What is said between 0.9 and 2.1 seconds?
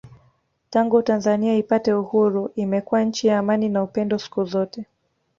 Tanzania ipate